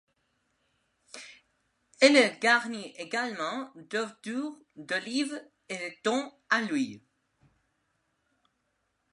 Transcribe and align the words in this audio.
Elle 1.99 2.15
est 2.15 2.39
garnie 2.41 2.91
généralement 2.97 3.71
d'œufs 3.75 4.19
durs, 4.23 4.57
d'olives 4.75 5.39
et 5.69 5.75
de 5.77 5.93
thon 6.01 6.33
à 6.49 6.61
l'huile. 6.63 7.03